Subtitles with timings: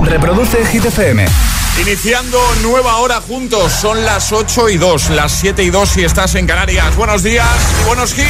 [0.00, 1.26] Reproduce Hit FM.
[1.80, 6.34] Iniciando nueva hora juntos, son las 8 y 2, las 7 y 2 si estás
[6.36, 6.96] en Canarias.
[6.96, 7.46] Buenos días
[7.82, 8.24] y buenos hits.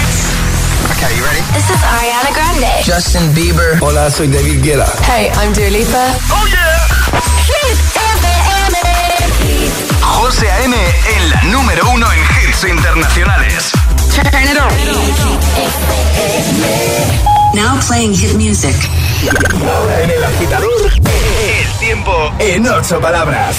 [0.96, 1.40] Okay, you ready?
[1.52, 2.66] This is Ariana Grande.
[2.84, 3.78] Justin Bieber.
[3.80, 4.92] Hola, soy David Guetta.
[5.06, 6.14] Hey, I'm Dua Lipa.
[6.30, 6.86] ¡Oh, yeah!
[7.46, 8.78] Hit FM.
[10.02, 10.76] José A.M.
[11.16, 13.70] en la número uno en hits internacionales.
[14.12, 14.58] Turn it
[17.28, 17.33] on.
[17.54, 18.74] Now playing hit music.
[19.62, 23.56] Ahora en el agitador, el tiempo en ocho palabras.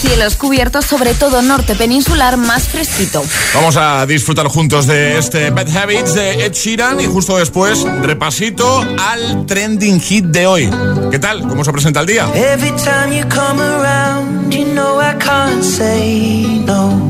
[0.00, 3.22] Cielos cubiertos, sobre todo norte peninsular, más fresquito.
[3.54, 8.82] Vamos a disfrutar juntos de este Bad Habits de Ed Sheeran y justo después repasito
[8.98, 10.70] al trending hit de hoy.
[11.10, 11.46] ¿Qué tal?
[11.46, 12.26] ¿Cómo se presenta el día?
[12.34, 17.09] Every time you come around, you know I can't say no.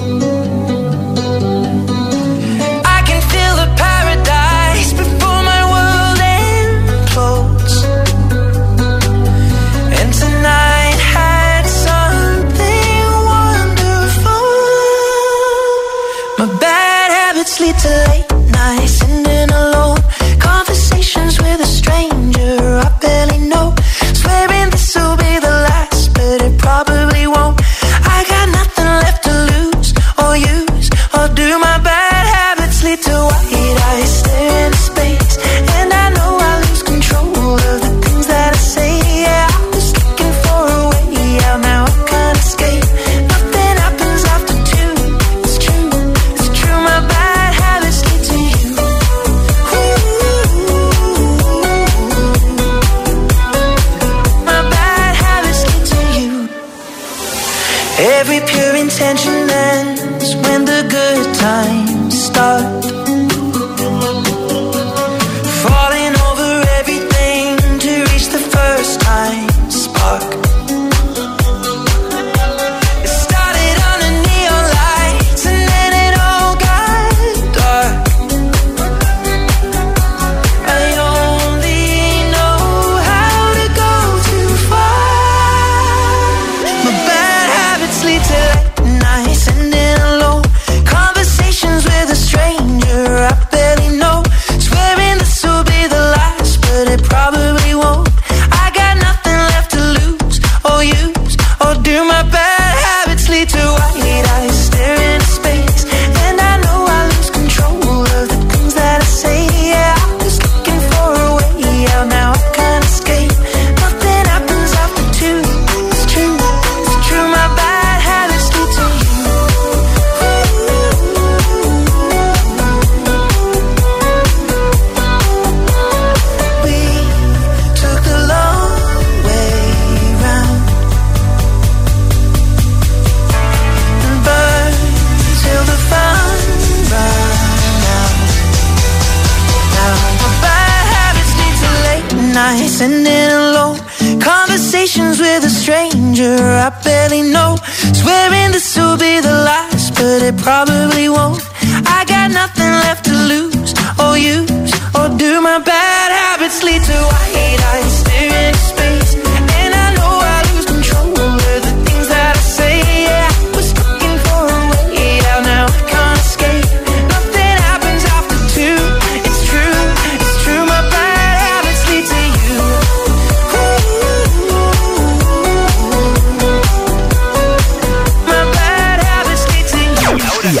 [61.41, 61.80] time.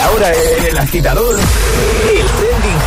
[0.03, 0.31] Ahora
[0.67, 1.37] el agitador,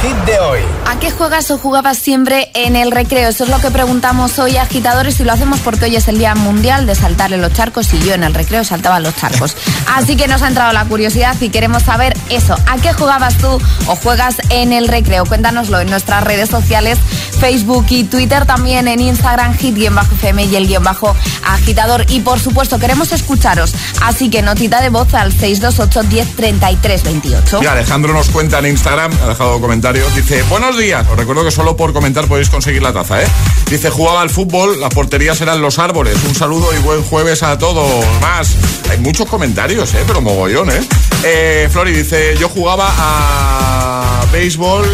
[0.05, 0.61] hit de hoy.
[0.87, 3.29] ¿A qué juegas o jugabas siempre en el recreo?
[3.29, 6.35] Eso es lo que preguntamos hoy, agitadores, y lo hacemos porque hoy es el Día
[6.35, 9.57] Mundial de saltar en los charcos y yo en el recreo saltaba en los charcos.
[9.95, 12.55] Así que nos ha entrado la curiosidad y queremos saber eso.
[12.67, 13.49] ¿A qué jugabas tú
[13.87, 15.25] o juegas en el recreo?
[15.25, 16.99] Cuéntanoslo en nuestras redes sociales,
[17.41, 22.05] Facebook y Twitter, también en Instagram, hit-fm y el guion bajo agitador.
[22.09, 23.75] Y por supuesto, queremos escucharos.
[24.03, 27.61] Así que notita de voz al 628 10 33 28.
[27.63, 31.07] Y Alejandro nos cuenta en Instagram, ha dejado comentarios, dice, buenos días.
[31.09, 33.27] Os recuerdo que solo por comentar podéis conseguir la taza, ¿eh?
[33.71, 36.17] Dice, jugaba al fútbol, las porterías eran los árboles.
[36.27, 38.05] Un saludo y buen jueves a todos.
[38.21, 38.57] Más,
[38.91, 40.03] hay muchos comentarios, ¿eh?
[40.07, 40.81] Pero mogollón, ¿eh?
[41.25, 44.85] eh Flori dice, yo jugaba a béisbol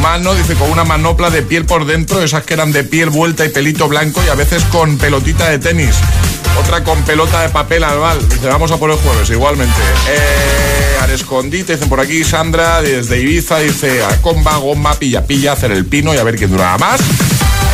[0.00, 3.44] mano, dice, con una manopla de piel por dentro, esas que eran de piel vuelta
[3.44, 5.96] y pelito blanco y a veces con pelotita de tenis.
[6.58, 8.28] Otra con pelota de papel al bal.
[8.28, 9.80] Dice, vamos a por el jueves, igualmente.
[10.08, 15.52] Eh, al escondite, dicen por aquí, Sandra, desde Ibiza, dice, a comba, goma, pilla, pilla,
[15.52, 17.00] hacer el pino y a ver quién duraba más.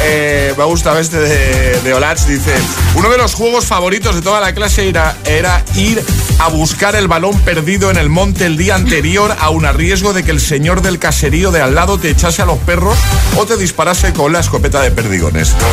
[0.02, 2.54] Eh, me gusta este de, de Olach, dice,
[2.94, 6.02] uno de los juegos favoritos de toda la clase era, era ir
[6.38, 10.22] a buscar el balón perdido en el monte el día anterior, aun a riesgo de
[10.22, 12.98] que el señor del caserío de al lado te echase a los perros
[13.36, 15.54] o te disparase con la escopeta de perdigones.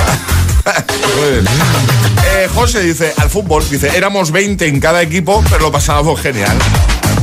[2.26, 6.58] Eh, José dice, al fútbol, dice, éramos 20 en cada equipo, pero lo pasábamos genial.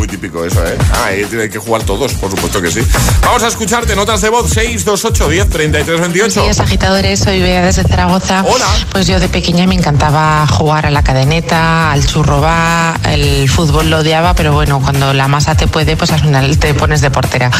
[0.00, 0.78] Muy típico eso, ¿eh?
[0.94, 2.80] Ah, ahí tienen que jugar todos, por supuesto que sí.
[3.20, 6.40] Vamos a escucharte notas de voz 628 10 33 28.
[6.40, 7.20] Buenos días, agitadores.
[7.20, 8.42] Soy Bea desde Zaragoza.
[8.46, 8.64] Hola.
[8.92, 13.98] Pues yo de pequeña me encantaba jugar a la cadeneta, al churrobá, el fútbol lo
[13.98, 17.50] odiaba, pero bueno, cuando la masa te puede, pues al final te pones de portera.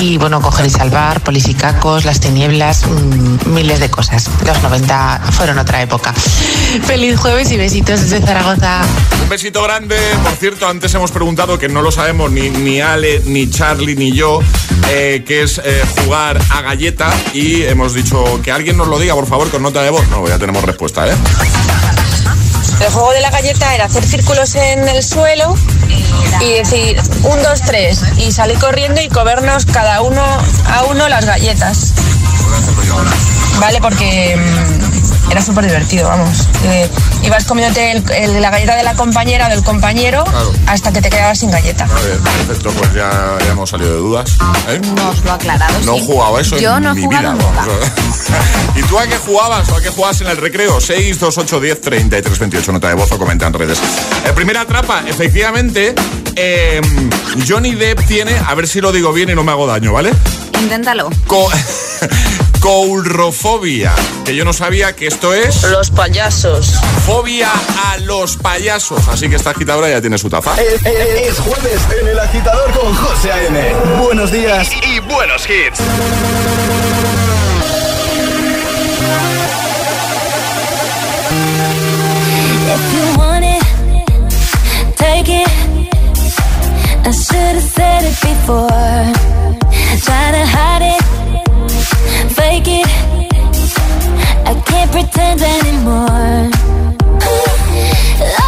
[0.00, 4.30] Y bueno, coger y salvar, polisicacos, las tinieblas, mm, miles de cosas.
[4.46, 6.14] Los 90 fueron otra época.
[6.86, 8.80] Feliz jueves y besitos desde Zaragoza.
[9.22, 9.98] Un besito grande.
[10.22, 14.12] Por cierto, antes hemos preguntado que no lo sabemos ni, ni Ale, ni Charlie, ni
[14.12, 14.40] yo,
[14.88, 17.10] eh, que es eh, jugar a galleta.
[17.32, 20.06] Y hemos dicho que alguien nos lo diga, por favor, con nota de voz.
[20.08, 21.14] No, ya tenemos respuesta, ¿eh?
[22.80, 25.54] El juego de la galleta era hacer círculos en el suelo
[26.40, 31.26] y decir un, dos, tres y salir corriendo y comernos cada uno a uno las
[31.26, 31.92] galletas.
[33.60, 34.89] Vale, porque mm,
[35.30, 36.46] era súper divertido, vamos.
[36.64, 36.88] Eh,
[37.22, 40.52] ibas comiéndote el- el- la galleta de la compañera o del compañero Claro.
[40.66, 41.84] hasta que te quedabas sin galleta.
[41.84, 43.10] A ver, perfecto, pues ya,
[43.44, 44.30] ya hemos salido de dudas.
[44.68, 44.80] ¿eh?
[44.96, 45.78] Nos lo ha aclarado.
[45.84, 46.06] No he sí.
[46.06, 47.44] jugado a eso Yo en no he mi jugado vida.
[47.44, 47.64] nunca.
[48.76, 50.80] ¿Y tú a qué jugabas o a qué jugabas en el recreo?
[50.80, 52.72] 6, 2, 8, 10, 33, 28.
[52.72, 53.78] Nota de voz o comenta en redes.
[54.26, 55.94] Eh, primera trapa, efectivamente,
[56.36, 56.80] eh,
[57.48, 60.10] Johnny Depp tiene, a ver si lo digo bien y no me hago daño, ¿vale?
[60.60, 61.08] Inténtalo.
[61.26, 61.48] Co
[62.60, 63.92] coulrofobia,
[64.24, 66.74] que yo no sabía que esto es Los payasos.
[67.06, 67.48] fobia
[67.92, 69.08] a los payasos.
[69.08, 70.54] Así que esta agitadora ya tiene su taza.
[70.60, 73.74] Es, es- es jueves en el agitador con José A.M.
[74.02, 75.80] Buenos días y, y buenos hits.
[82.72, 83.62] If you want it,
[84.96, 85.48] take it.
[87.06, 88.68] I should have said it before.
[90.06, 91.02] Try to hide it,
[92.50, 92.88] fake it.
[94.50, 96.50] I can't pretend anymore.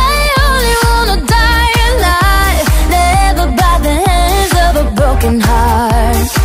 [0.09, 2.67] I only wanna die alive,
[2.97, 6.42] never by the hands of a broken heart.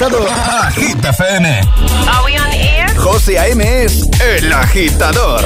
[0.00, 1.60] Estás conectado a Hit FM.
[2.08, 2.96] Are we on air?
[2.96, 3.84] José A.M.
[3.84, 5.39] es el agitador.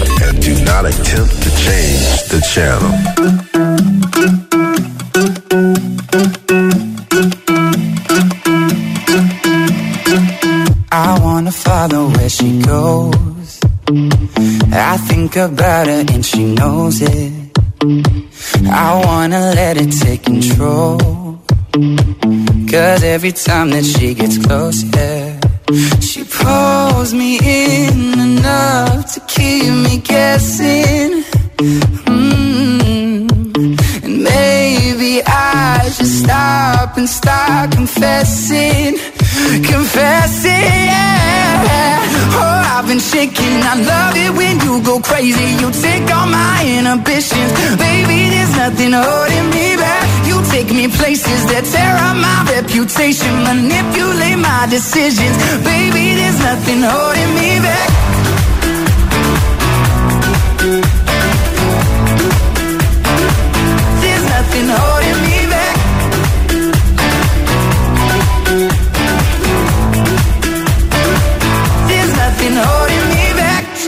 [23.25, 24.85] Every time that she gets close,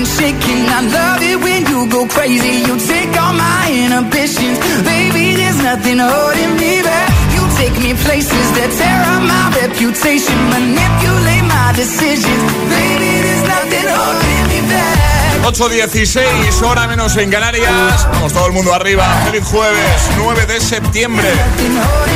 [0.00, 0.64] Been shaking.
[0.64, 2.64] I love it when you go crazy.
[2.64, 5.36] You take all my inhibitions, baby.
[5.36, 7.12] There's nothing holding me back.
[7.36, 13.12] You take me places that tear up my reputation, manipulate my decisions, baby.
[13.28, 15.20] There's nothing holding me back.
[15.44, 18.08] 8.16, hora menos en Canarias.
[18.12, 19.04] Vamos todo el mundo arriba.
[19.26, 21.28] Feliz jueves, 9 de septiembre.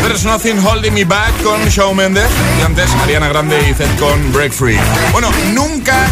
[0.03, 2.31] There's Nothing Holding Me Back con Shawn Mendes.
[2.61, 4.79] Y antes, Ariana Grande y Zed con Break Free.
[5.13, 6.07] Bueno, nunca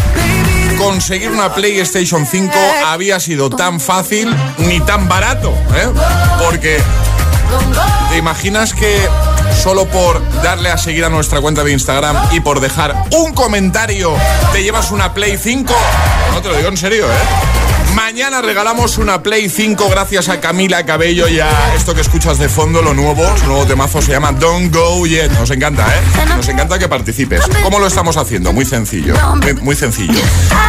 [0.83, 2.53] conseguir una PlayStation 5
[2.85, 5.51] había sido tan fácil ni tan barato.
[5.75, 5.87] ¿eh?
[6.43, 6.81] Porque
[8.09, 9.07] ¿Te imaginas que
[9.61, 14.13] solo por darle a seguir a nuestra cuenta de Instagram y por dejar un comentario
[14.51, 15.73] te llevas una Play 5?
[16.33, 17.62] No te lo digo en serio, ¿eh?
[17.95, 22.49] Mañana regalamos una Play 5 gracias a Camila Cabello y a esto que escuchas de
[22.49, 25.31] fondo, lo nuevo, su nuevo temazo se llama Don't Go Yet.
[25.33, 26.25] Nos encanta, ¿eh?
[26.35, 27.43] Nos encanta que participes.
[27.61, 28.51] ¿Cómo lo estamos haciendo?
[28.51, 29.13] Muy sencillo.
[29.61, 30.19] Muy, sencillo.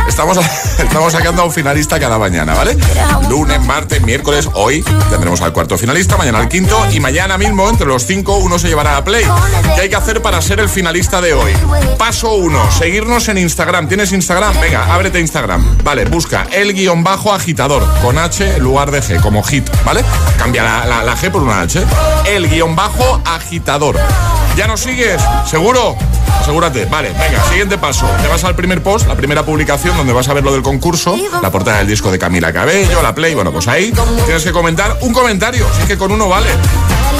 [0.07, 0.39] Estamos,
[0.79, 2.77] estamos sacando a un finalista cada mañana, ¿vale?
[3.31, 7.87] Lunes, martes, miércoles, hoy tendremos al cuarto finalista, mañana al quinto y mañana mismo, entre
[7.87, 9.25] los cinco, uno se llevará a Play.
[9.75, 11.53] ¿Qué hay que hacer para ser el finalista de hoy?
[11.99, 13.89] Paso uno, seguirnos en Instagram.
[13.89, 14.61] ¿Tienes Instagram?
[14.61, 15.79] Venga, ábrete Instagram.
[15.83, 20.05] Vale, busca el guion bajo agitador con H en lugar de G, como hit, ¿vale?
[20.39, 21.83] Cambia la, la- la G por una H.
[22.27, 23.97] El guion bajo agitador.
[24.57, 25.21] ¿Ya nos sigues?
[25.47, 25.97] ¿Seguro?
[26.41, 26.85] Asegúrate.
[26.87, 28.07] Vale, venga, siguiente paso.
[28.23, 31.17] Te vas al primer post, la primera publicación donde vas a ver lo del concurso,
[31.43, 33.93] la portada del disco de Camila Cabello, la Play, bueno, pues ahí
[34.27, 36.49] tienes que comentar un comentario, así que con uno vale.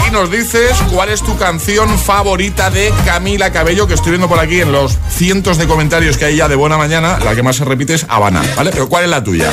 [0.07, 4.39] Y nos dices cuál es tu canción favorita de Camila Cabello, que estoy viendo por
[4.39, 7.57] aquí en los cientos de comentarios que hay ya de buena mañana, la que más
[7.57, 8.71] se repite es Habana, ¿vale?
[8.71, 9.51] Pero ¿cuál es la tuya?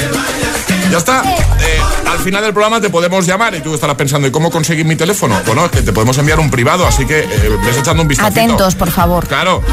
[0.91, 1.23] Ya está.
[1.23, 1.79] Eh,
[2.09, 4.95] al final del programa te podemos llamar y tú estarás pensando, ¿y cómo conseguir mi
[4.97, 5.39] teléfono?
[5.45, 8.29] Bueno, es que te podemos enviar un privado, así que eh, ves echando un vistazo.
[8.29, 9.25] Atentos, por favor.
[9.27, 9.63] Claro.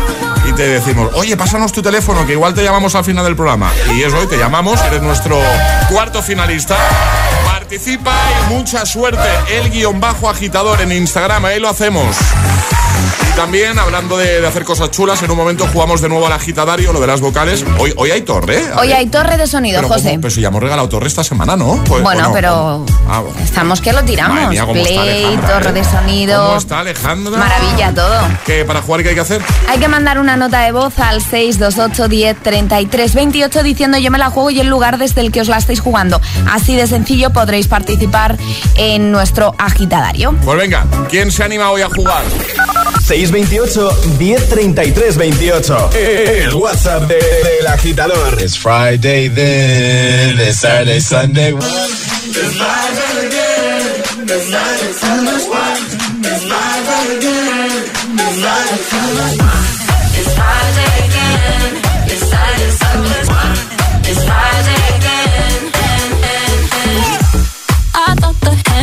[0.48, 3.72] Y te decimos, oye, pásanos tu teléfono, que igual te llamamos al final del programa.
[3.94, 5.38] Y es hoy, te llamamos, eres nuestro
[5.90, 6.76] cuarto finalista.
[7.72, 8.14] Participa
[8.48, 9.28] y mucha suerte.
[9.50, 12.16] El guion bajo agitador en Instagram, ahí lo hacemos.
[13.30, 16.32] Y también, hablando de, de hacer cosas chulas, en un momento jugamos de nuevo al
[16.32, 17.64] agitadario, lo de las vocales.
[17.78, 18.64] Hoy, hoy hay torre, ¿eh?
[18.76, 20.08] Hoy hay torre de sonido, pero, José.
[20.10, 20.22] ¿cómo?
[20.22, 21.82] pero si ya hemos regalado torre esta semana, ¿no?
[21.84, 23.38] Pues, bueno, pero Ah, bueno.
[23.40, 24.48] estamos que lo tiramos.
[24.50, 25.72] Mía, Play, torre ¿eh?
[25.72, 26.46] de sonido.
[26.46, 27.38] ¿Cómo está Alejandra?
[27.38, 28.20] Maravilla todo.
[28.44, 29.42] ¿Qué, para jugar qué hay que hacer?
[29.68, 34.18] Hay que mandar una nota de voz al 628 10 33 28 diciendo yo me
[34.18, 36.20] la juego y el lugar desde el que os la estáis jugando.
[36.50, 38.36] Así de sencillo podréis participar
[38.76, 40.34] en nuestro agitadario.
[40.44, 42.22] Pues venga, ¿quién se anima hoy a jugar?
[43.06, 45.90] 628 1033 28.
[45.94, 48.38] El WhatsApp de- del agitador.
[48.40, 51.54] It's Friday then, it's Saturday, Sunday.
[64.30, 64.77] I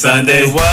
[0.00, 0.69] Saturday, Sunday,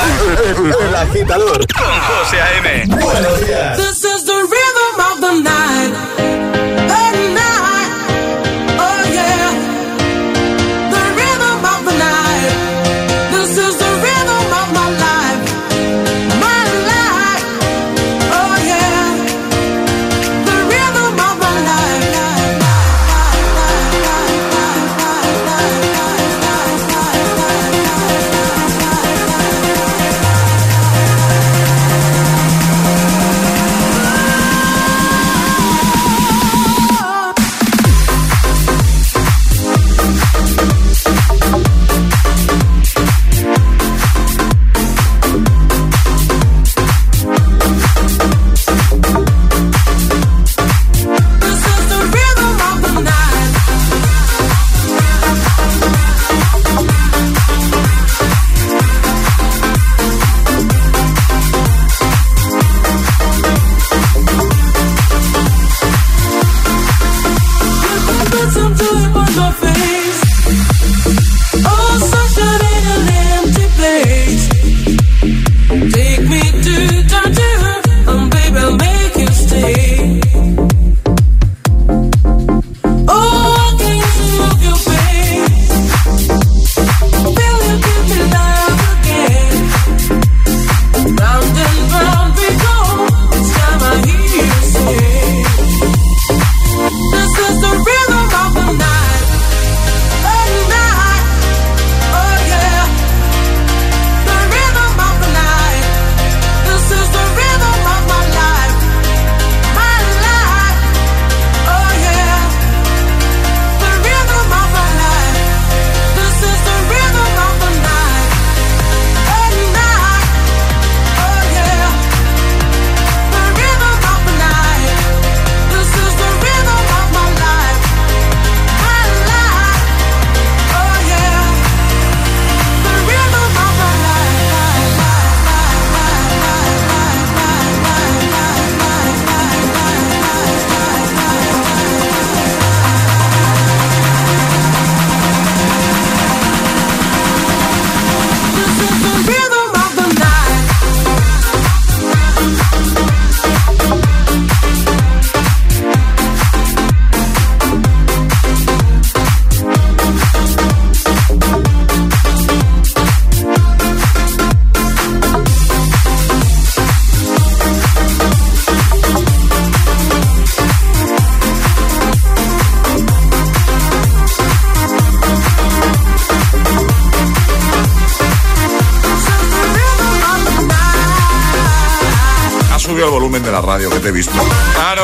[183.57, 184.33] la radio que te he visto.
[184.75, 185.03] Claro.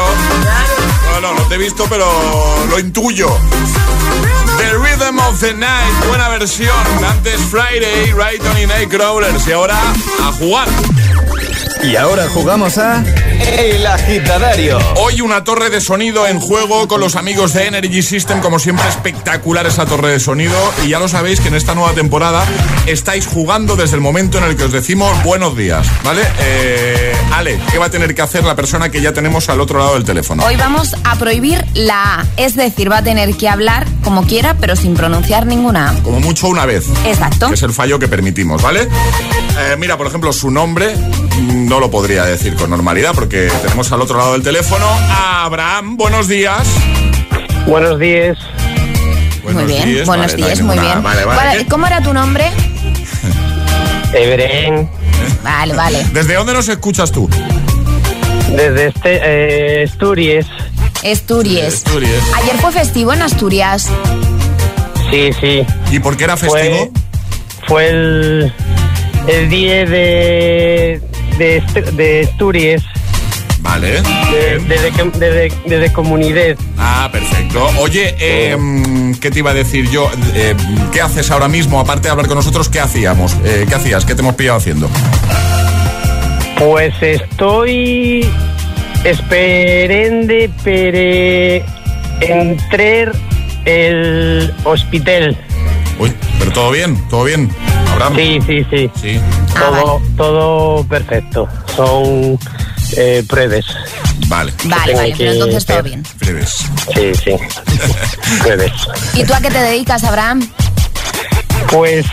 [1.21, 2.05] No, no, te he visto, pero
[2.69, 3.27] lo intuyo.
[4.57, 6.75] The Rhythm of the Night, buena versión.
[7.03, 9.47] Antes Friday, Rayton y Nightcrawlers.
[9.47, 9.75] Y ahora
[10.21, 10.67] a jugar.
[11.83, 13.03] Y ahora jugamos a
[13.41, 14.77] El Agitadario.
[14.97, 18.87] Hoy una torre de sonido en juego con los amigos de Energy System, como siempre
[18.87, 20.55] espectacular esa torre de sonido.
[20.85, 22.45] Y ya lo sabéis que en esta nueva temporada
[22.85, 26.21] estáis jugando desde el momento en el que os decimos buenos días, ¿vale?
[26.39, 29.79] Eh, Ale, ¿qué va a tener que hacer la persona que ya tenemos al otro
[29.79, 30.43] lado del teléfono?
[30.45, 34.55] Hoy vamos a prohibir la A, es decir, va a tener que hablar como quiera,
[34.59, 35.93] pero sin pronunciar ninguna A.
[36.03, 36.85] Como mucho una vez.
[37.05, 37.47] Exacto.
[37.49, 38.81] Que es el fallo que permitimos, ¿vale?
[38.81, 43.89] Eh, mira, por ejemplo, su nombre mm, no lo podría decir con normalidad porque tenemos
[43.93, 45.95] al otro lado del teléfono a Abraham.
[45.95, 46.67] Buenos días.
[47.65, 48.37] Buenos días.
[49.43, 51.03] Buenos muy bien, días, buenos vale, no hay días, muy ninguna- bien.
[51.03, 51.57] Vale, vale.
[51.59, 52.51] ¿Qué- ¿Cómo era tu nombre?
[54.13, 54.89] Ebren,
[55.41, 56.05] Vale, vale.
[56.11, 57.29] ¿Desde dónde nos escuchas tú?
[58.49, 60.45] desde este, eh, Asturias.
[61.01, 61.63] Esturies.
[61.75, 62.21] Asturias.
[62.41, 63.89] Ayer fue festivo en Asturias.
[65.09, 65.65] Sí, sí.
[65.91, 66.91] ¿Y por qué era festivo?
[67.67, 68.53] fue el,
[69.27, 71.01] el día de,
[71.37, 72.83] de, de Asturias,
[73.63, 74.01] Vale.
[74.01, 76.55] de, de, de, de- de- de comunidad.
[76.77, 77.65] Ah, perfecto.
[77.79, 80.11] Oye, eh, mm, ¿qué te iba a decir yo?
[80.35, 80.53] Eh,
[80.91, 81.79] ¿Qué haces ahora mismo?
[81.79, 83.35] Aparte de hablar con nosotros, ¿qué hacíamos?
[83.45, 84.03] Eh, ¿Qué hacías?
[84.05, 84.89] ¿Qué te hemos pillado haciendo?
[86.59, 88.29] Pues estoy
[89.03, 91.57] esperando para
[92.21, 93.11] entrar
[93.65, 95.37] el hospital.
[95.99, 97.49] Uy, pero todo bien, todo bien.
[97.91, 98.15] Abraham.
[98.15, 98.91] Sí, sí, sí.
[99.01, 99.19] Sí.
[99.57, 101.47] Todo, todo perfecto.
[101.75, 102.37] Son
[102.97, 103.65] eh, pruebas.
[104.27, 104.53] Vale.
[104.65, 106.03] Vale, vale, que pero entonces todo bien.
[106.19, 106.55] Breves.
[106.95, 107.31] Sí, sí.
[108.41, 108.71] pruebas.
[109.13, 110.47] ¿Y tú a qué te dedicas, Abraham?
[111.69, 112.05] Pues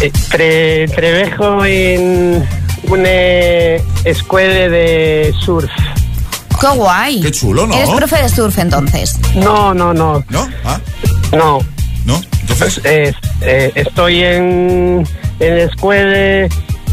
[0.00, 2.46] eh, tre- trabajo en
[2.88, 3.10] una
[4.04, 5.70] escuela de surf.
[6.60, 7.20] Qué guay.
[7.22, 7.74] Qué chulo, ¿no?
[7.74, 9.18] Eres profe de surf entonces.
[9.34, 10.24] No, no, no.
[10.28, 10.48] ¿No?
[10.64, 10.80] ¿Ah?
[11.32, 11.58] No.
[12.04, 12.20] ¿No?
[12.42, 12.80] Entonces.
[12.84, 15.06] Es- eh, estoy en,
[15.40, 16.48] en la escuela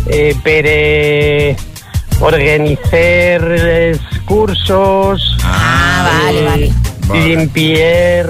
[0.08, 1.69] eh, para
[2.20, 5.38] organizar los cursos.
[5.44, 6.72] Ah, vale, vale.
[7.08, 7.28] Vale.
[7.28, 8.28] Limpiar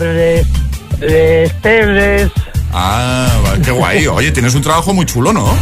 [1.00, 2.32] los teles,
[2.72, 4.08] Ah, vale, qué guay.
[4.12, 5.56] Oye, tienes un trabajo muy chulo, ¿no?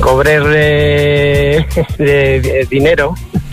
[0.00, 1.66] cobrar eh,
[1.98, 3.14] de- de dinero.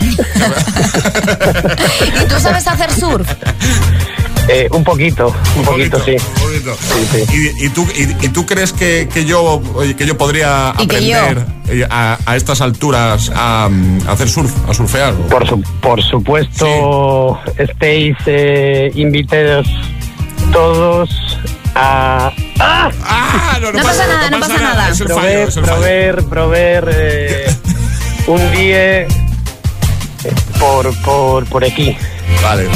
[2.24, 3.28] ¿Y tú sabes hacer surf?
[4.50, 6.12] Eh, un poquito, un poquito, sí.
[6.12, 6.74] un poquito.
[6.80, 7.52] Sí, sí.
[7.60, 11.44] ¿Y, y tú, y, y tú crees que, que yo oye, que yo podría aprender
[11.68, 15.12] eh, a, a estas alturas a, mm, a hacer surf, a surfear?
[15.28, 19.66] Por, su- por supuesto, estéis eh, invitados
[20.52, 21.10] todos
[21.74, 24.88] a Ah, no, No pasa nada, no pasa nada.
[24.88, 25.74] Es el fallo, proveer, es el fallo.
[25.76, 27.54] proveer, proveer eh,
[28.26, 29.06] un día
[30.58, 31.96] por, por, por aquí.
[32.42, 32.66] Vale.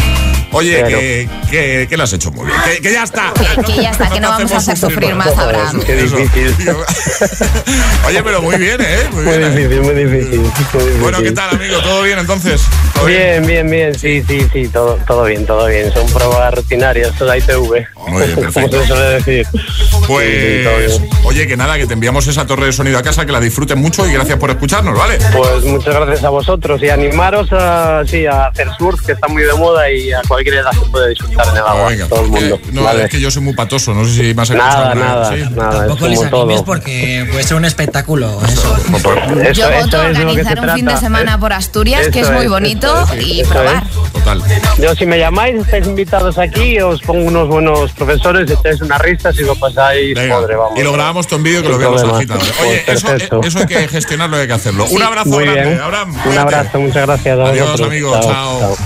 [0.52, 2.58] Oye, Pero- que, que, que lo has hecho muy bien.
[2.64, 3.32] Que, que ya está.
[3.34, 5.80] Que- que ya está, que no vamos a hacer sufrir más, Abraham.
[5.84, 6.54] Qué difícil.
[8.06, 8.98] Oye, pero muy bien, ¿eh?
[9.12, 9.52] Muy Muy bien.
[9.52, 9.56] ¿eh?
[9.56, 10.40] difícil, muy difícil.
[10.40, 11.00] muy difícil.
[11.00, 11.78] Bueno, ¿qué tal, amigo?
[11.80, 12.62] ¿Todo bien entonces?
[12.94, 15.92] ¿Todo Bien, bien, bien, sí, sí, sí, todo, todo bien, todo bien.
[15.92, 17.58] Son pruebas rutinarias, toda ITV.
[17.58, 18.80] Muy bien, Como perfecto.
[18.82, 19.46] se suele decir.
[19.52, 19.58] Sí,
[19.90, 21.10] sí, Pues, bien.
[21.24, 23.78] oye, que nada, que te enviamos esa torre de sonido a casa, que la disfruten
[23.78, 25.18] mucho y gracias por escucharnos, ¿vale?
[25.36, 29.42] Pues muchas gracias a vosotros y animaros a, sí, a hacer surf, que está muy
[29.42, 32.28] de moda y a cualquier edad se puede disfrutar en el agua, Venga, todo el
[32.30, 32.60] mundo.
[32.62, 33.04] que- no, Vale.
[33.04, 34.56] es que yo soy muy patoso, no sé si escuchado.
[34.56, 35.42] Nada, nada, ¿sí?
[35.54, 36.64] nada, es Tampoco les animes todo.
[36.64, 38.38] porque puede ser un espectáculo.
[38.46, 38.76] Eso.
[38.96, 42.20] Eso- Yo eso voto lo que organizar se un fin de semana por Asturias, que
[42.20, 43.84] es Eso muy bonito, eso es, y eso probar.
[44.12, 44.42] Total.
[44.78, 49.34] Yo si me llamáis, estáis invitados aquí, os pongo unos buenos profesores, echáis unas risas
[49.38, 50.78] y lo pasáis, Venga, madre, vamos.
[50.78, 52.16] y lo grabamos todo en vídeo que lo problema.
[52.18, 52.52] agitadores.
[52.56, 53.40] Pues Oye, eso, perfecto.
[53.44, 54.86] eso hay que gestionarlo, hay que hacerlo.
[54.90, 55.80] Un abrazo Muy grande, bien.
[55.80, 56.16] Abraham.
[56.24, 57.88] Un abrazo, muchas gracias Adiós, vosotros.
[57.88, 58.76] amigo, chao.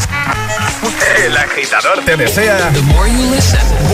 [1.26, 2.70] El agitador te desea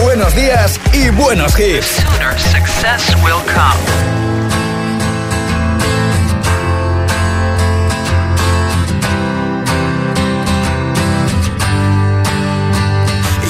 [0.02, 1.96] buenos días y buenos hits.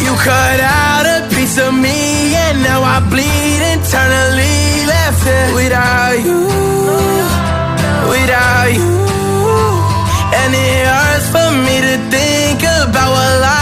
[0.01, 6.19] You cut out a piece of me and now I bleed internally left it without
[6.25, 6.47] you,
[8.09, 8.93] without you.
[10.35, 13.62] And it hurts for me to think about what life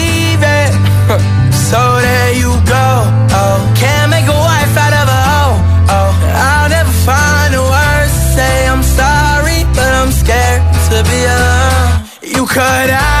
[11.01, 12.37] wanna be alone.
[12.37, 13.20] You cut out.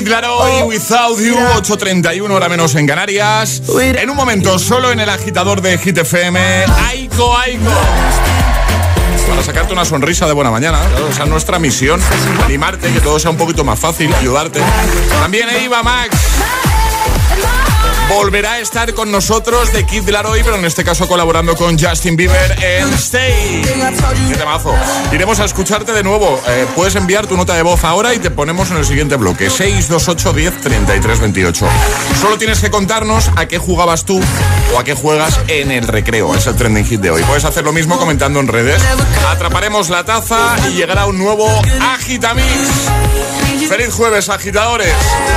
[0.00, 3.62] The Kid Laroi, Without You, 8.31 hora menos en Canarias.
[3.78, 6.40] En un momento, solo en el agitador de Hit FM,
[6.88, 7.70] Aiko Aiko.
[9.28, 12.00] Para sacarte una sonrisa de buena mañana, claro, esa es nuestra misión,
[12.42, 14.60] animarte, que todo sea un poquito más fácil, ayudarte.
[15.20, 16.16] También Eva Max.
[18.10, 22.16] Volverá a estar con nosotros de Kid Laroi, pero en este caso colaborando con Justin
[22.16, 23.62] Bieber en Stay.
[23.62, 24.74] ¡Qué temazo!
[25.12, 26.40] Iremos a escucharte de nuevo.
[26.48, 29.48] Eh, puedes enviar tu nota de voz ahora y te ponemos en el siguiente bloque:
[29.48, 31.66] 628 10 33 28.
[32.20, 34.20] Solo tienes que contarnos a qué jugabas tú
[34.74, 36.34] o a qué juegas en el recreo.
[36.34, 37.22] Es el trending hit de hoy.
[37.22, 38.82] Puedes hacer lo mismo comentando en redes.
[39.30, 41.48] Atraparemos la taza y llegará un nuevo
[41.80, 42.90] Agitamix.
[43.70, 44.92] Feliz jueves, agitadores.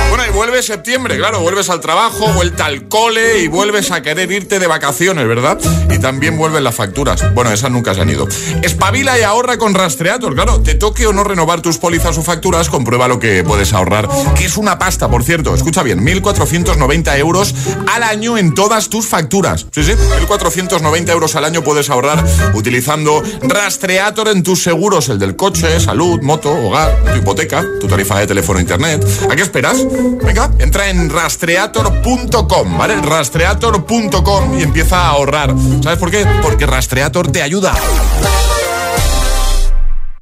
[0.08, 4.32] Bueno, y vuelve septiembre, claro, vuelves al trabajo, vuelta al cole y vuelves a querer
[4.32, 5.56] irte de vacaciones, ¿verdad?
[5.88, 7.32] Y también vuelven las facturas.
[7.32, 8.26] Bueno, esas nunca se han ido.
[8.62, 10.60] Espabila y ahorra con Rastreator, claro.
[10.62, 14.46] Te toque o no renovar tus pólizas o facturas, comprueba lo que puedes ahorrar, que
[14.46, 15.54] es una pasta, por cierto.
[15.54, 17.54] Escucha bien, 1.490 euros
[17.86, 19.68] al año en todas tus facturas.
[19.70, 25.36] Sí, sí, 1.490 euros al año puedes ahorrar utilizando Rastreator en tus seguros, el del
[25.36, 29.06] coche, salud, moto, hogar, tu hipoteca, tu tarifa de teléfono, internet.
[29.30, 29.86] ¿A qué esperas?
[30.24, 32.96] Venga, entra en rastreator.com, ¿vale?
[32.96, 35.54] Rastreator.com y empieza a ahorrar.
[35.82, 36.26] ¿Sabes por qué?
[36.42, 37.74] Porque Rastreator te ayuda.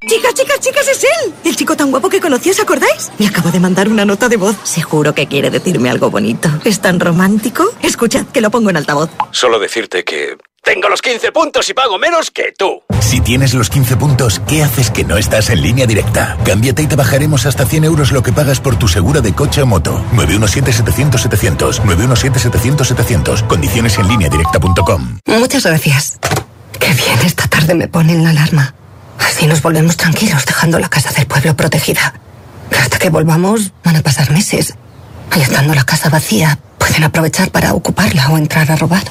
[0.06, 1.32] Chicas, chicas, chicas, es él.
[1.44, 3.10] El chico tan guapo que conocí, ¿os acordáis?
[3.18, 4.56] Me acaba de mandar una nota de voz.
[4.64, 6.48] Seguro que quiere decirme algo bonito.
[6.64, 7.64] ¿Es tan romántico?
[7.82, 9.10] Escuchad, que lo pongo en altavoz.
[9.30, 12.82] Solo decirte que tengo los 15 puntos y pago menos que tú.
[13.00, 16.36] Si tienes los 15 puntos, ¿qué haces que no estás en línea directa?
[16.44, 19.62] Cámbiate y te bajaremos hasta 100 euros lo que pagas por tu segura de coche
[19.62, 20.04] o moto.
[20.14, 21.80] 917-700-700.
[21.82, 23.46] 917-700-700.
[23.46, 25.18] Condiciones en línea directa.com.
[25.26, 26.18] Muchas gracias.
[26.78, 28.74] Qué bien, esta tarde me ponen la alarma.
[29.26, 32.14] Así nos volvemos tranquilos, dejando la casa del pueblo protegida.
[32.80, 34.74] Hasta que volvamos, van a pasar meses.
[35.36, 39.02] Y estando la casa vacía, pueden aprovechar para ocuparla o entrar a robar.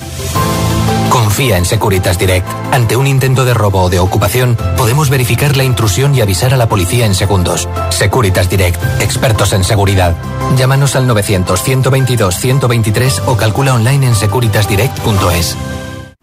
[1.10, 2.48] Confía en Securitas Direct.
[2.72, 6.58] Ante un intento de robo o de ocupación, podemos verificar la intrusión y avisar a
[6.58, 7.68] la policía en segundos.
[7.90, 10.16] Securitas Direct, expertos en seguridad.
[10.58, 15.58] Llámanos al 900-122-123 o calcula online en securitasdirect.es.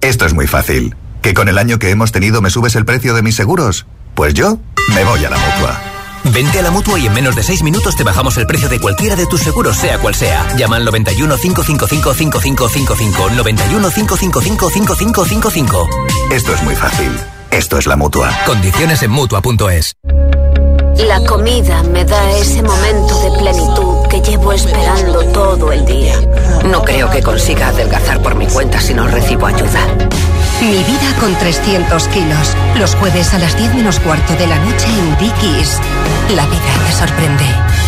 [0.00, 0.94] Esto es muy fácil.
[1.22, 3.86] ¿Que con el año que hemos tenido me subes el precio de mis seguros?
[4.14, 4.58] Pues yo
[4.94, 5.80] me voy a la mutua.
[6.24, 8.80] Vente a la mutua y en menos de 6 minutos te bajamos el precio de
[8.80, 10.46] cualquiera de tus seguros, sea cual sea.
[10.56, 13.30] Llama al 91 555 5555.
[13.30, 15.88] 91 555 5555.
[16.30, 17.12] Esto es muy fácil.
[17.50, 18.30] Esto es la mutua.
[18.46, 19.94] Condiciones en mutua.es.
[21.06, 23.87] La comida me da ese momento de plenitud
[24.20, 26.14] que llevo esperando todo el día.
[26.64, 29.80] No creo que consiga adelgazar por mi cuenta si no recibo ayuda.
[30.60, 32.54] Mi vida con 300 kilos.
[32.76, 35.78] Los jueves a las 10 menos cuarto de la noche en Dickies.
[36.34, 37.87] La vida te sorprende.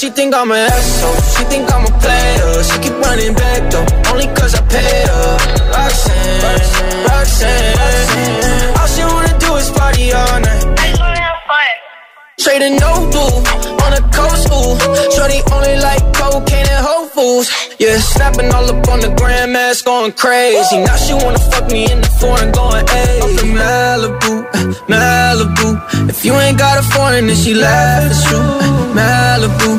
[0.00, 1.20] She think I'm an asshole.
[1.36, 2.64] She think I'm a player.
[2.64, 5.36] She keep running back though, only cause I pay her.
[5.76, 8.78] Roxanne, Roxanne.
[8.80, 10.64] All she wanna do is party all night.
[12.40, 13.44] Trading no blue
[13.84, 14.80] on the coast, ooh.
[15.12, 17.44] Shorty only like cocaine and Whole.
[17.78, 20.78] Yeah, snapping all up on the grandmas, going crazy.
[20.78, 22.52] Now she wanna fuck me in the foreign,
[26.24, 28.40] you ain't got a foreign, then she laugh at you.
[28.96, 29.70] Malibu,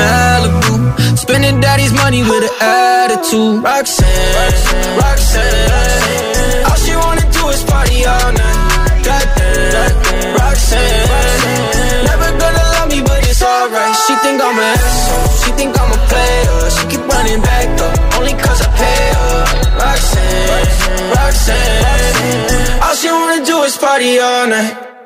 [0.00, 1.18] Malibu.
[1.18, 3.62] Spending daddy's money with an attitude.
[3.62, 6.64] Roxanne, Roxanne.
[6.68, 9.00] All she wanna do is party all night.
[9.06, 12.04] Goddamn, Roxanne.
[12.10, 13.96] Never gonna love me, but it's alright.
[14.06, 15.28] She think I'm an asshole.
[15.42, 16.70] She think I'm a player.
[16.76, 19.40] She keep running back though, only cause I pay her.
[19.80, 20.68] Roxanne,
[21.16, 22.82] Roxanne.
[22.84, 24.97] All she wanna do is party all night.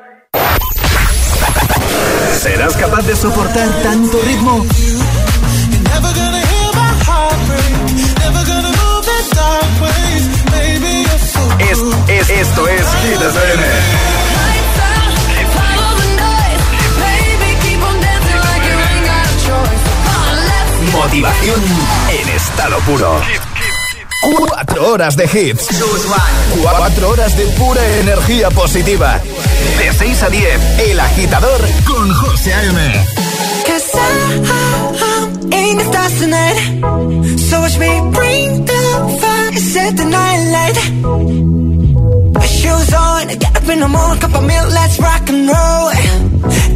[2.43, 4.65] ¿Serás capaz de soportar tanto ritmo?
[11.59, 11.79] Es,
[12.09, 13.63] es, esto es Hit FM.
[20.91, 21.61] Motivación
[22.09, 23.21] en estado puro.
[24.23, 25.67] Cuatro horas de hits.
[26.61, 29.19] Cuatro horas de pura energía positiva.
[29.77, 33.05] De 6 a 10, El Agitador con José A.M.
[33.67, 33.91] Cause
[35.77, 36.57] the stars tonight.
[37.37, 38.81] So watch me bring the
[39.19, 40.77] fire, set the night light.
[42.47, 45.91] Shoes on, get up in the morning, cup of milk, let's rock and roll.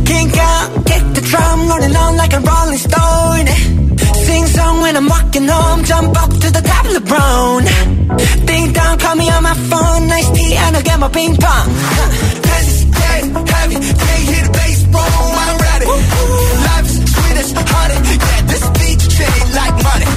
[0.06, 3.87] Kink out, kick the drum, rolling on like a rolling stone.
[4.14, 7.64] Sing song when I'm walking home, jump up to the top of the brown.
[8.46, 11.68] Ding dong, call me on my phone, nice tea, and I'll get my ping pong.
[12.58, 15.86] It's dead heavy, can't hear the bass, boom, I'm ready.
[16.68, 20.17] Life's sweet as honey, yeah, this beat chain like money.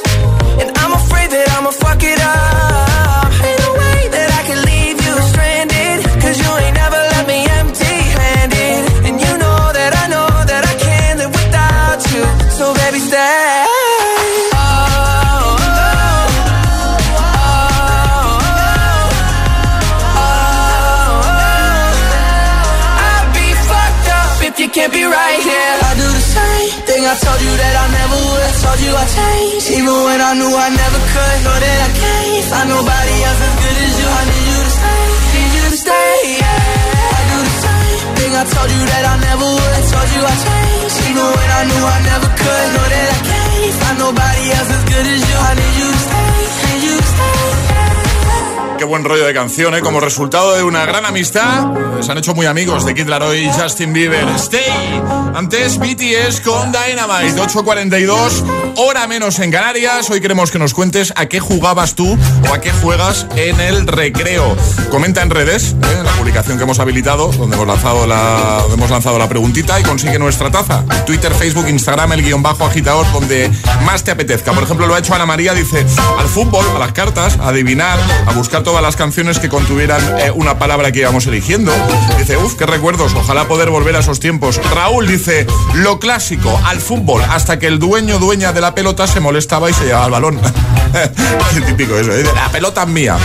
[49.41, 49.81] Canción, ¿eh?
[49.81, 53.49] Como resultado de una gran amistad, se han hecho muy amigos de Kid Laroi y
[53.51, 54.27] Justin Bieber.
[54.35, 55.01] Stay.
[55.33, 60.07] Antes BTS con Dynamite, 8.42, hora menos en Canarias.
[60.11, 62.15] Hoy queremos que nos cuentes a qué jugabas tú
[62.49, 64.55] o a qué juegas en el recreo.
[64.91, 66.03] Comenta en redes, ¿eh?
[66.03, 70.19] la publicación que hemos habilitado, donde hemos lanzado la, hemos lanzado la preguntita y consigue
[70.19, 70.83] nuestra taza.
[71.07, 73.49] Twitter, Facebook, Instagram, el guion bajo agitador, donde
[73.85, 74.51] más te apetezca.
[74.51, 75.83] Por ejemplo, lo ha hecho Ana María, dice,
[76.19, 80.31] al fútbol, a las cartas, a adivinar, a buscar todas las canciones que contuvieran eh,
[80.31, 81.71] una palabra que íbamos eligiendo.
[82.17, 84.59] Dice, uff, qué recuerdos, ojalá poder volver a esos tiempos.
[84.73, 89.19] Raúl dice, lo clásico, al fútbol, hasta que el dueño, dueña de la pelota se
[89.19, 90.39] molestaba y se llevaba el balón.
[91.53, 93.17] Qué típico eso, la pelota es mía.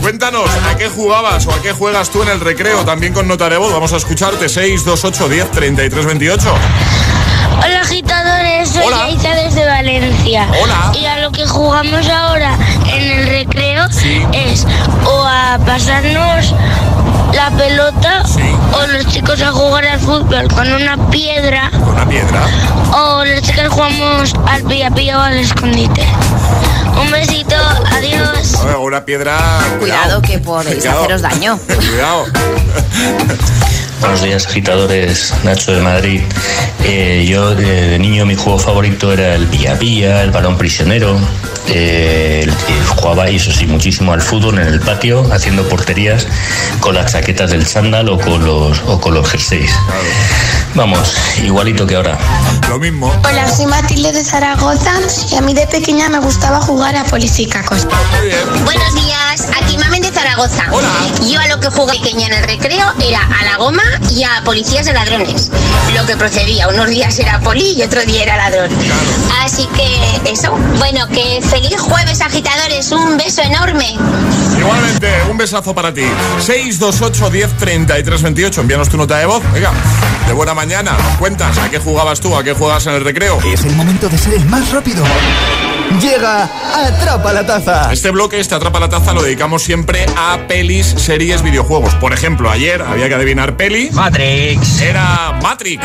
[0.00, 2.84] Cuéntanos, ¿a qué jugabas o a qué juegas tú en el recreo?
[2.84, 6.54] También con nota de voz, vamos a escucharte 628 10 33 28.
[7.64, 9.04] Hola agitadores, soy Hola.
[9.04, 10.46] Aiza desde Valencia.
[10.62, 10.92] Hola.
[10.98, 12.56] Y a lo que jugamos ahora
[12.92, 13.86] en el recreo
[14.32, 14.66] es
[15.04, 16.54] o a pasarnos
[17.32, 18.22] la pelota
[18.72, 22.40] o los chicos a jugar al fútbol con una piedra Con una piedra.
[22.92, 26.06] o las chicas jugamos al pilla pilla o al escondite.
[27.00, 27.54] Un besito,
[27.92, 28.54] adiós.
[28.60, 29.36] A ver, una piedra.
[29.78, 30.98] Cuidado que podéis Cuidado.
[31.00, 31.58] haceros daño.
[31.66, 32.24] Cuidado.
[34.00, 35.34] Buenos días, agitadores.
[35.42, 36.22] Nacho de Madrid.
[36.84, 41.18] Eh, yo de, de niño mi juego favorito era el pilla-pilla, el balón prisionero.
[41.66, 42.54] Eh, el- eh,
[42.96, 46.26] jugaba, y eso sí, muchísimo al fútbol en el patio, haciendo porterías
[46.80, 49.72] con las chaquetas del chándal o con los, o con los jerseys.
[50.74, 52.16] Vamos, igualito que ahora.
[52.68, 53.12] Lo mismo.
[53.28, 54.92] Hola, soy Matilde de Zaragoza
[55.30, 57.86] y a mí de pequeña me gustaba jugar a policícacos.
[58.64, 60.64] Buenos días, aquí Mamen de Zaragoza.
[61.30, 64.42] Yo a lo que jugaba pequeña en el recreo era a la goma y a
[64.44, 65.50] policías de ladrones.
[65.94, 68.70] Lo que procedía, unos días era poli y otro día era ladrón.
[69.42, 73.96] Así que eso, bueno, que feliz jueves agitadores, un beso enorme.
[74.58, 76.04] Igualmente, un besazo para ti.
[76.40, 78.60] 628 10 33 28.
[78.60, 79.42] Envíanos tu nota de voz.
[79.52, 79.72] Venga,
[80.26, 80.96] de buena mañana.
[81.18, 83.38] Cuentas a qué jugabas tú, a qué juegas en el recreo.
[83.44, 85.04] Es el momento de ser el más rápido.
[86.00, 87.92] Llega Atrapa la Taza.
[87.92, 91.94] Este bloque, este Atrapa la Taza, lo dedicamos siempre a pelis, series, videojuegos.
[91.94, 93.90] Por ejemplo, ayer había que adivinar peli.
[93.92, 94.80] Matrix.
[94.80, 95.84] Era Matrix.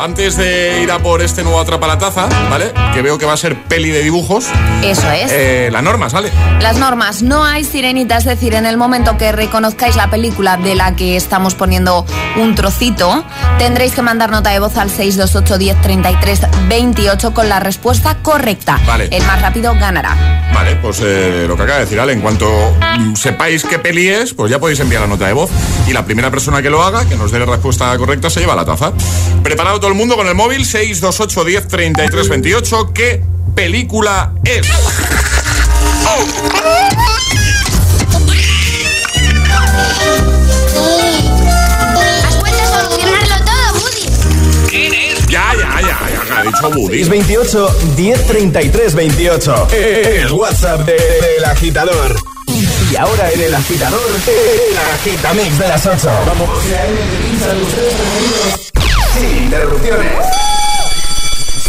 [0.00, 2.72] Antes de ir a por este nuevo Atrapa la Taza, ¿vale?
[2.92, 4.46] Que veo que va a ser peli de dibujos.
[4.82, 5.30] Eso es.
[5.30, 6.32] Eh, la norma, sale.
[6.60, 10.74] Las normas, no hay sirenita, es decir, en el momento que reconozcáis la película de
[10.74, 12.04] la que estamos poniendo
[12.36, 13.24] un trocito,
[13.58, 18.80] tendréis que mandar nota de voz al 628 10 33 28 con la respuesta correcta.
[18.84, 19.08] Vale.
[19.12, 20.16] El más rápido ganará.
[20.54, 22.48] Vale, pues eh, lo que acaba de decir Ale, en cuanto
[23.14, 25.50] sepáis qué peli es, pues ya podéis enviar la nota de voz.
[25.86, 28.56] Y la primera persona que lo haga, que nos dé la respuesta correcta, se lleva
[28.56, 28.92] la taza.
[29.42, 32.92] Preparado todo el mundo con el móvil 628 10 33 28.
[32.94, 33.22] ¿Qué
[33.54, 34.66] película es?
[45.52, 45.61] Has
[46.42, 47.04] ha dicho Woody.
[47.04, 49.68] 628 1033 28.
[49.72, 52.16] El WhatsApp de- del agitador.
[52.90, 56.10] Y ahora en el agitador, el agitamix de las 8.
[56.26, 56.48] Vamos.
[59.14, 60.12] Sin interrupciones.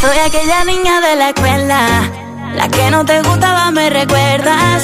[0.02, 1.88] Soy aquella niña de la escuela,
[2.56, 4.84] la que no te gustaba, me recuerdas.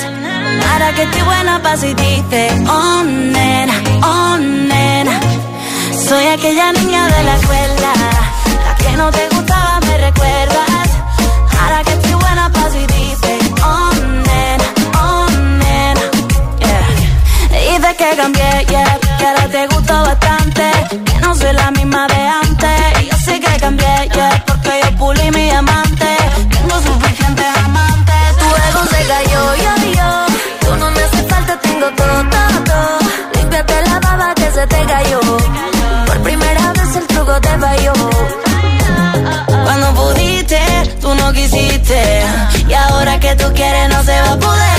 [0.71, 3.73] Ahora que estoy buena pa' si dices, oh nena,
[4.03, 5.19] oh nena.
[6.07, 7.93] Soy aquella niña de la escuela,
[8.65, 9.38] la que no te gustaba, me
[10.09, 10.89] recuerdas.
[11.59, 13.91] Ahora que estoy buena pa' dices, oh
[14.27, 14.67] nena,
[15.03, 15.27] oh
[15.61, 16.05] nena.
[16.65, 16.87] Yeah.
[17.59, 19.78] Dices que cambié, yeah, que ahora te gusto
[41.51, 44.78] Y ahora que tú quieres, no se va a poder.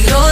[0.00, 0.31] soy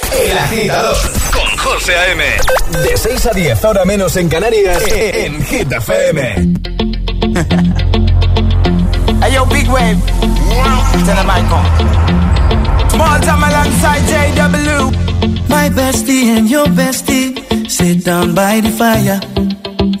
[0.11, 0.15] I.
[0.15, 0.19] I on.
[0.19, 0.31] I on.
[0.31, 0.97] El agitador
[1.31, 2.23] con José A.M.
[2.83, 6.53] De 6 a 10, ahora menos en Canarias, en Hit FM.
[9.23, 9.97] Hey yo, big wave.
[11.05, 12.89] Tell them I come.
[12.89, 15.47] Small time alongside JW.
[15.47, 17.37] My bestie and your bestie
[17.69, 19.19] sit down by the fire.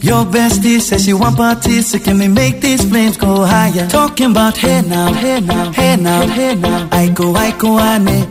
[0.01, 3.87] Your bestie says she want parties, so can we make these flames go higher?
[3.89, 6.89] Talking about hey now, hey now, hey now, hey now.
[6.91, 8.25] I go, I go, ane.
[8.25, 8.30] Chucking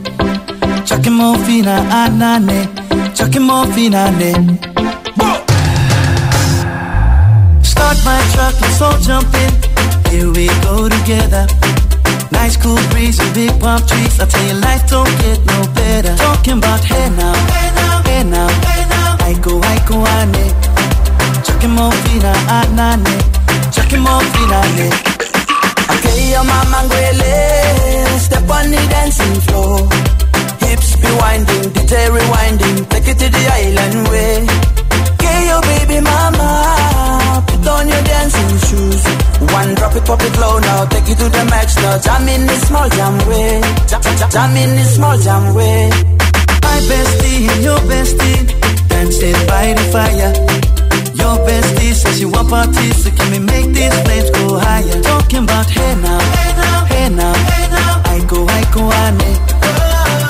[1.09, 2.67] more fina, anane.
[3.15, 4.59] Chucking more fina, ane.
[7.63, 9.51] Start my truck, let's all jump in.
[10.11, 11.47] Here we go together.
[12.31, 14.19] Nice cool breeze and big palm trees.
[14.19, 16.15] I tell you, life don't get no better.
[16.17, 19.27] Talking about hey now, hey now, hey now, hey now.
[19.29, 20.47] I go, I go, ane.
[21.45, 23.15] Chucking more fina, anane.
[23.71, 24.91] Chucking more fina, ane.
[25.93, 26.81] Okay, your mama
[28.19, 30.00] step on the dancing floor.
[31.31, 34.43] Winding, DJ rewinding, take it to the island way.
[35.15, 39.03] Okay, your baby mama, put on your dancing shoes.
[39.39, 41.97] One drop it, pop it low now, take it to the max now.
[42.03, 45.87] Jam in the small jam way, jam, jam, jam in the small jam way.
[46.67, 48.39] My bestie and your bestie
[48.91, 50.33] dancing by the fire.
[51.15, 55.01] Your bestie says she want parties, so can we make these flames go higher?
[55.01, 58.01] Talking about hey now, hey now, hey now, hey now.
[58.03, 59.31] I go, I go, ane.
[59.31, 59.50] Chucking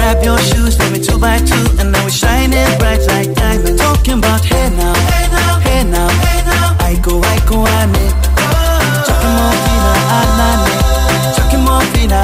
[0.00, 3.76] Grab your shoes, let me two by two, and now we're shining bright like diamonds.
[3.76, 6.88] Talking about hey now, hey now, hey now, hey now.
[6.88, 8.08] I go, I go, I ane.
[9.04, 11.36] Chucking more fina, anane.
[11.36, 12.20] Chucking more fina.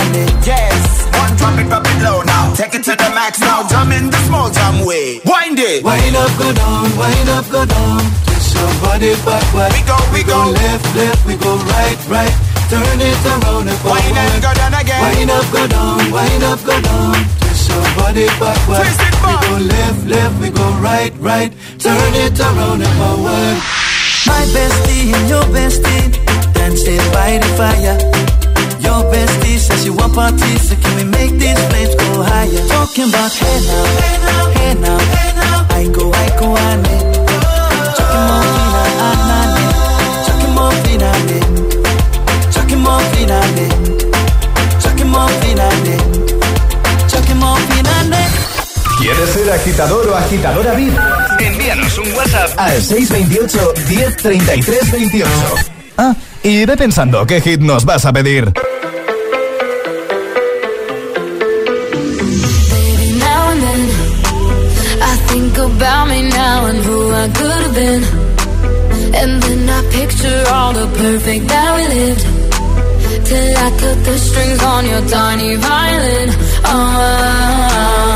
[0.49, 3.93] Yes, one drop it, drop it low now Take it to the max now, jump
[3.93, 8.01] in the small jam way Wind it Wind up, go down, wind up, go down.
[8.25, 9.69] Twist your body backward.
[9.77, 10.49] We go, we go.
[10.49, 12.35] left, left, we go right, right.
[12.73, 14.01] Turn it around and forward.
[14.01, 17.46] Wind and go down again Wind up, go down, wind up, go down.
[17.77, 18.81] Twist your body backward.
[18.81, 21.53] Twist it we go left, left, we go right, right.
[21.79, 23.57] Turn it around and forward.
[24.27, 26.09] My bestie and your bestie
[26.55, 27.97] dancing by the fire.
[28.81, 32.67] Your bestie says she want parties, so can we make these flames go higher?
[32.69, 35.67] Talking about hey now, hey now, hey now, hey now.
[35.77, 36.97] I go, I go, ane.
[37.97, 38.66] Chucking more fina,
[49.57, 50.95] agitador o agitadora VIP?
[51.41, 55.31] Envíanos un WhatsApp al 628 1033 28.
[55.99, 58.53] Ah, y ve pensando qué hit nos vas a pedir.
[62.71, 63.81] Baby, now and then
[65.03, 68.03] I think about me now and who I could have been.
[69.15, 72.25] And then I picture all the perfect that we lived.
[73.25, 76.29] Till I cut the strings on your tiny violin.
[76.65, 78.16] Oh,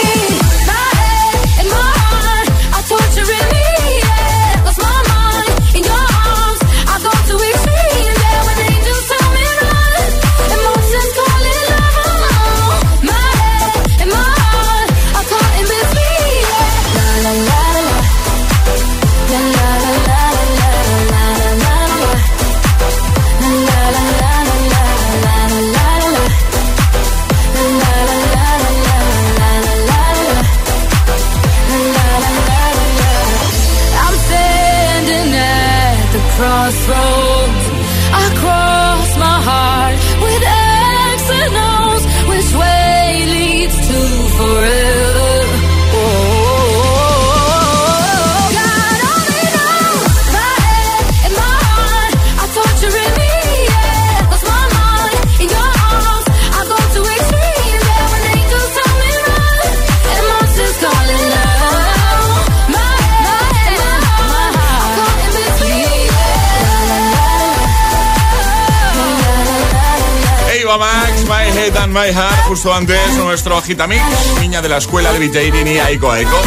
[71.91, 72.47] And My Heart.
[72.47, 74.01] Justo antes, nuestro agitamix,
[74.39, 76.39] niña de la escuela de Viteirin y Aiko Aiko.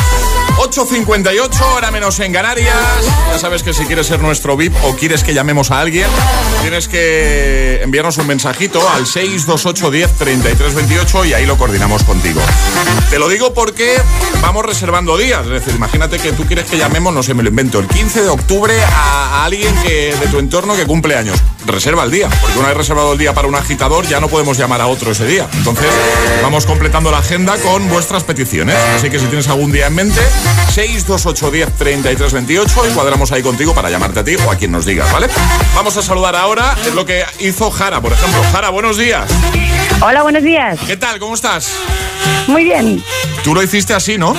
[0.58, 2.74] 8.58, hora menos en Canarias.
[3.30, 6.06] Ya sabes que si quieres ser nuestro VIP o quieres que llamemos a alguien,
[6.62, 12.40] tienes que enviarnos un mensajito al 628 10 33 28 y ahí lo coordinamos contigo.
[13.10, 14.00] Te lo digo porque
[14.40, 15.44] vamos reservando días.
[15.44, 18.22] Es decir, imagínate que tú quieres que llamemos, no sé, me lo invento, el 15
[18.22, 21.38] de octubre a, alguien de tu entorno que cumple años.
[21.66, 24.58] Reserva el día, porque una vez reservado el día para un agitador ya no podemos
[24.58, 25.48] llamar a otro ese día.
[25.54, 25.86] Entonces,
[26.42, 28.76] vamos completando la agenda con vuestras peticiones.
[28.96, 30.20] Así que si tienes algún día en mente,
[30.74, 34.72] 628 10 33 28 y cuadramos ahí contigo para llamarte a ti o a quien
[34.72, 35.28] nos digas, ¿vale?
[35.74, 38.42] Vamos a saludar ahora, lo que hizo Jara, por ejemplo.
[38.52, 39.30] Jara, buenos días.
[40.00, 40.78] Hola, buenos días.
[40.86, 41.18] ¿Qué tal?
[41.18, 41.70] ¿Cómo estás?
[42.46, 43.02] Muy bien.
[43.42, 44.34] Tú lo hiciste así, ¿no?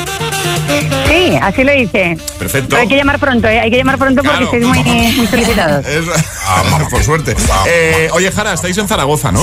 [1.08, 2.18] Sí, así lo hice.
[2.38, 2.70] Perfecto.
[2.70, 3.60] Pero hay que llamar pronto, ¿eh?
[3.60, 5.86] hay que llamar pronto porque estáis muy, muy solicitados.
[5.88, 6.06] Es-
[6.90, 7.36] por suerte.
[7.68, 9.42] Eh, oye, Jara, estáis en Zaragoza, ¿no?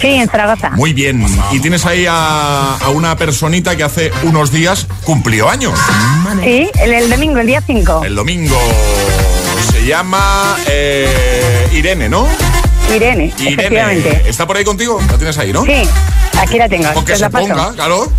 [0.00, 0.70] Sí, en Zaragoza.
[0.70, 1.26] Muy bien.
[1.52, 5.78] Y tienes ahí a, a una personita que hace unos días cumplió años.
[6.42, 8.02] Sí, el, el domingo, el día 5.
[8.04, 8.56] El domingo.
[9.72, 12.26] Se llama eh, Irene, ¿no?
[12.94, 14.22] Irene, efectivamente.
[14.26, 15.00] ¿Está por ahí contigo?
[15.10, 15.64] La tienes ahí, ¿no?
[15.64, 15.82] Sí,
[16.38, 16.92] aquí la tengo.
[16.92, 17.48] Con que os se la paso.
[17.48, 18.10] ponga, claro.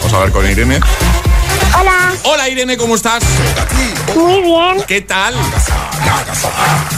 [0.00, 0.80] Vamos a ver con Irene.
[1.78, 3.22] Hola, Hola Irene, ¿cómo estás?
[4.14, 4.82] muy bien.
[4.86, 5.34] ¿Qué tal?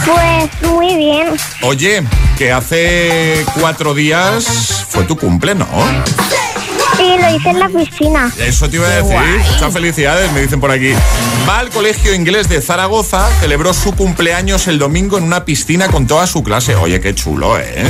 [0.04, 1.28] Pues muy bien.
[1.62, 2.02] Oye,
[2.36, 5.66] que hace cuatro días fue tu cumple, ¿no?
[6.96, 8.32] Sí, lo hice en la piscina.
[8.38, 9.16] Eso te iba a decir.
[9.52, 10.92] Muchas felicidades, me dicen por aquí.
[11.48, 16.06] Va al colegio inglés de Zaragoza, celebró su cumpleaños el domingo en una piscina con
[16.06, 16.74] toda su clase.
[16.74, 17.84] Oye, qué chulo, ¿eh?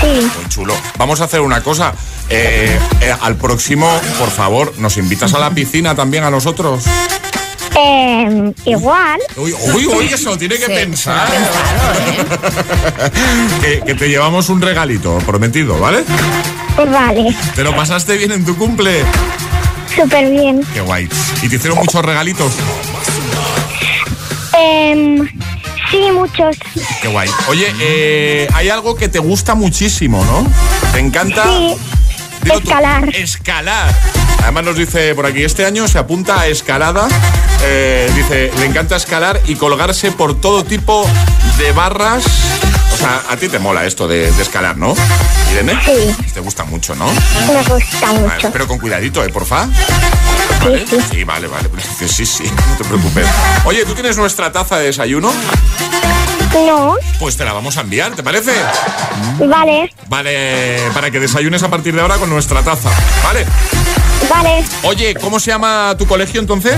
[0.00, 0.30] Sí.
[0.36, 0.74] Muy chulo.
[0.96, 1.92] Vamos a hacer una cosa.
[2.30, 6.84] Eh, eh, al próximo, por favor, ¿nos invitas a la piscina también a nosotros?
[7.80, 9.20] Eh, igual.
[9.36, 11.28] Uy, uy, uy, eso tiene que pensar.
[13.60, 16.04] que, que te llevamos un regalito, prometido, ¿vale?
[16.86, 19.04] Vale, ¿Te lo pasaste bien en tu cumple?
[19.94, 20.64] súper bien.
[20.72, 21.08] Qué guay.
[21.42, 22.52] ¿Y te hicieron muchos regalitos?
[24.56, 25.26] Em,
[25.90, 26.56] sí, muchos.
[27.02, 27.28] Qué guay.
[27.48, 30.46] Oye, eh, hay algo que te gusta muchísimo, ¿no?
[30.92, 31.44] ¿Te encanta?
[31.44, 31.74] Sí,
[32.42, 32.68] Dilo tú.
[32.68, 33.08] escalar.
[33.16, 33.94] Escalar.
[34.42, 37.08] Además nos dice por aquí, este año se apunta a escalada.
[37.64, 41.04] Eh, dice, le encanta escalar y colgarse por todo tipo
[41.58, 42.22] de barras.
[42.92, 44.94] O sea, a ti te mola esto de, de escalar, ¿no?
[45.52, 45.78] Irene.
[45.84, 46.14] Sí.
[46.34, 47.06] Te gusta mucho, ¿no?
[47.06, 48.50] Me gusta Vale, mucho.
[48.52, 49.28] pero con cuidadito, ¿eh?
[49.28, 49.68] Porfa.
[50.64, 50.84] ¿Vale?
[51.10, 51.68] Sí, vale, vale.
[51.76, 53.26] Dice, Sí, sí, no te preocupes.
[53.64, 55.32] Oye, ¿tú tienes nuestra taza de desayuno?
[56.66, 58.52] No, Pues te la vamos a enviar, ¿te parece?
[59.38, 62.88] vale, Vale, para que desayunes a partir de ahora con nuestra taza,
[63.22, 63.44] ¿vale?
[64.30, 64.64] vale.
[64.82, 66.74] Oye, ¿cómo se llama tu colegio entonces?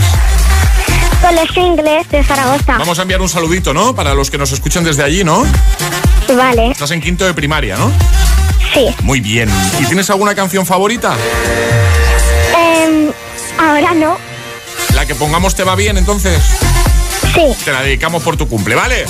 [1.20, 2.78] Colegio Inglés de Zaragoza.
[2.78, 3.94] Vamos a enviar un saludito, ¿no?
[3.94, 5.44] Para los que nos escuchan desde allí, ¿no?
[6.34, 7.92] Vale, Estás en quinto de primaria, ¿no?
[8.72, 8.86] sí.
[9.02, 9.50] Muy bien.
[9.80, 11.14] ¿Y tienes alguna canción favorita?
[12.56, 13.10] Em,
[13.58, 14.16] ahora no.
[14.94, 16.40] La que pongamos te va bien, entonces.
[17.34, 17.42] Sí.
[17.64, 19.04] Te la dedicamos por tu cumple, ¿vale?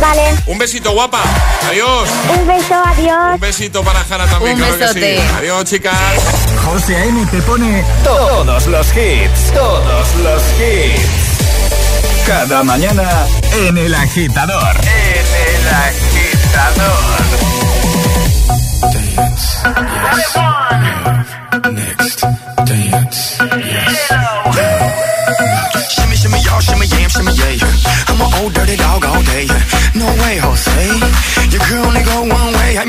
[0.00, 0.34] Vale.
[0.46, 1.20] Un besito, guapa.
[1.68, 2.08] Adiós.
[2.38, 3.34] Un beso, adiós.
[3.34, 5.22] Un besito para Jara también, Un claro que sí.
[5.38, 5.96] Adiós, chicas.
[6.70, 7.24] José A.M.
[7.30, 12.26] te pone todos los hits, todos los hits.
[12.26, 13.08] Cada mañana
[13.66, 14.76] en El Agitador.
[14.76, 17.08] En El Agitador.
[18.92, 19.48] Dance,
[20.12, 20.36] yes.
[21.72, 22.22] Next,
[22.66, 24.37] dance, yes.